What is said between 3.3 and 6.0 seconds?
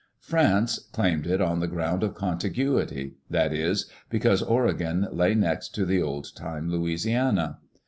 is, because Oregon lay next to